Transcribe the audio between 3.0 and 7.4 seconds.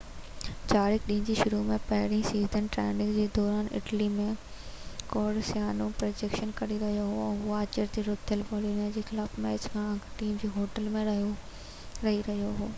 جي دوران Italy ۾ Coverciano ۾ practice ڪري رهيو هو